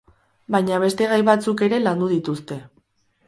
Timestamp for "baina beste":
0.55-1.09